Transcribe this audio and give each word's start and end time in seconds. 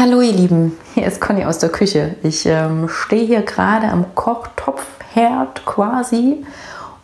Hallo 0.00 0.22
ihr 0.22 0.32
Lieben, 0.32 0.78
hier 0.94 1.04
ist 1.04 1.20
Conny 1.20 1.44
aus 1.44 1.58
der 1.58 1.68
Küche. 1.68 2.16
Ich 2.22 2.46
ähm, 2.46 2.88
stehe 2.88 3.26
hier 3.26 3.42
gerade 3.42 3.88
am 3.88 4.14
Kochtopfherd 4.14 5.66
quasi 5.66 6.42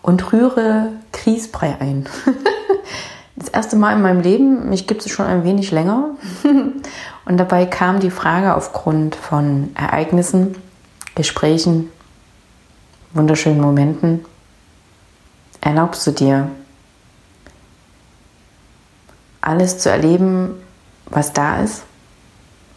und 0.00 0.32
rühre 0.32 0.92
Grießbrei 1.12 1.76
ein. 1.78 2.08
das 3.36 3.50
erste 3.50 3.76
Mal 3.76 3.96
in 3.96 4.00
meinem 4.00 4.22
Leben, 4.22 4.70
mich 4.70 4.86
gibt 4.86 5.04
es 5.04 5.12
schon 5.12 5.26
ein 5.26 5.44
wenig 5.44 5.72
länger. 5.72 6.12
und 7.26 7.36
dabei 7.36 7.66
kam 7.66 8.00
die 8.00 8.10
Frage 8.10 8.54
aufgrund 8.54 9.14
von 9.14 9.72
Ereignissen, 9.74 10.54
Gesprächen, 11.14 11.90
wunderschönen 13.12 13.60
Momenten. 13.60 14.24
Erlaubst 15.60 16.06
du 16.06 16.12
dir, 16.12 16.48
alles 19.42 19.80
zu 19.80 19.90
erleben, 19.90 20.54
was 21.10 21.34
da 21.34 21.60
ist? 21.60 21.82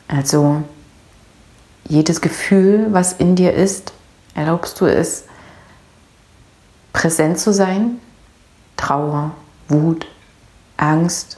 Also 0.09 0.63
jedes 1.87 2.19
Gefühl, 2.19 2.87
was 2.89 3.13
in 3.13 3.35
dir 3.35 3.53
ist, 3.53 3.93
erlaubst 4.33 4.81
du 4.81 4.85
es, 4.85 5.25
präsent 6.91 7.39
zu 7.39 7.53
sein? 7.53 8.01
Trauer, 8.75 9.31
Wut, 9.67 10.07
Angst, 10.77 11.37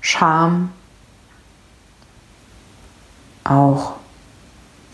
Scham, 0.00 0.72
auch 3.44 3.94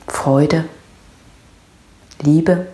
Freude, 0.06 0.68
Liebe 2.20 2.66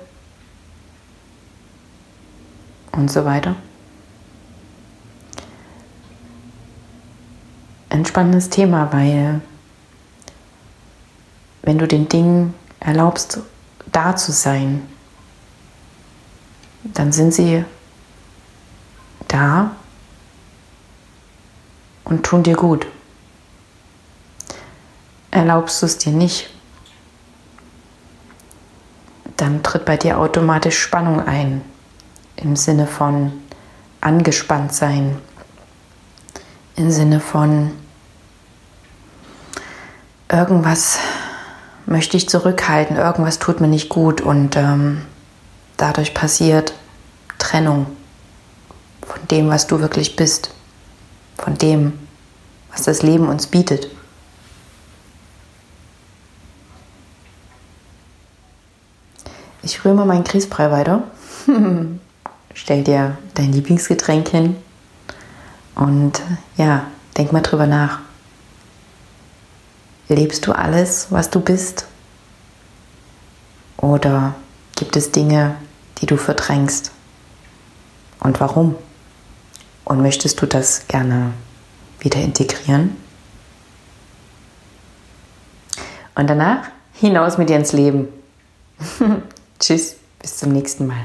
und 2.93 3.13
so 3.13 3.25
weiter. 3.25 3.55
Ein 7.91 8.05
spannendes 8.05 8.51
Thema, 8.51 8.93
weil 8.93 9.41
wenn 11.71 11.79
du 11.79 11.87
den 11.87 12.09
Dingen 12.09 12.53
erlaubst, 12.81 13.39
da 13.93 14.17
zu 14.17 14.33
sein, 14.33 14.83
dann 16.83 17.13
sind 17.13 17.33
sie 17.33 17.65
da 19.29 19.71
und 22.03 22.27
tun 22.27 22.43
dir 22.43 22.57
gut. 22.57 22.89
Erlaubst 25.31 25.81
du 25.81 25.87
es 25.87 25.97
dir 25.97 26.11
nicht, 26.11 26.51
dann 29.37 29.63
tritt 29.63 29.85
bei 29.85 29.97
dir 29.97 30.19
automatisch 30.19 30.77
Spannung 30.77 31.25
ein, 31.25 31.63
im 32.35 32.57
Sinne 32.57 32.89
von 32.89 33.31
angespannt 34.01 34.75
sein, 34.75 35.17
im 36.75 36.91
Sinne 36.91 37.21
von 37.21 37.71
irgendwas 40.29 40.99
möchte 41.91 42.17
ich 42.17 42.29
zurückhalten, 42.29 42.97
irgendwas 42.97 43.41
tut 43.41 43.61
mir 43.61 43.67
nicht 43.67 43.89
gut 43.89 44.21
und 44.21 44.57
ähm, 44.57 45.03
dadurch 45.77 46.15
passiert 46.15 46.73
Trennung 47.39 47.87
von 49.03 49.27
dem, 49.29 49.49
was 49.49 49.67
du 49.67 49.81
wirklich 49.81 50.15
bist, 50.15 50.55
von 51.37 51.59
dem, 51.59 51.93
was 52.71 52.83
das 52.83 53.03
Leben 53.03 53.29
uns 53.29 53.49
bietet. 53.49 53.89
Ich 59.63 59.85
rühre 59.85 59.95
mal 59.95 60.07
meinen 60.07 60.25
Grießbrei 60.25 60.71
weiter. 60.71 61.03
Stell 62.55 62.85
dir 62.85 63.19
dein 63.35 63.53
Lieblingsgetränk 63.53 64.29
hin 64.29 64.57
und 65.75 66.23
ja, 66.57 66.85
denk 67.19 67.33
mal 67.33 67.43
drüber 67.43 67.67
nach. 67.67 67.99
Lebst 70.11 70.49
du 70.49 70.53
alles, 70.53 71.07
was 71.11 71.31
du 71.31 71.39
bist? 71.39 71.87
Oder 73.77 74.35
gibt 74.75 74.97
es 74.97 75.13
Dinge, 75.13 75.55
die 75.99 76.07
du 76.07 76.17
verdrängst? 76.17 76.91
Und 78.19 78.41
warum? 78.41 78.75
Und 79.85 80.03
möchtest 80.03 80.43
du 80.43 80.47
das 80.47 80.89
gerne 80.89 81.33
wieder 82.01 82.21
integrieren? 82.21 82.97
Und 86.17 86.29
danach 86.29 86.71
hinaus 86.95 87.39
mit 87.39 87.49
dir 87.49 87.57
ins 87.57 87.73
Leben. 87.73 88.09
Tschüss, 89.61 89.95
bis 90.19 90.39
zum 90.39 90.51
nächsten 90.51 90.89
Mal. 90.89 91.05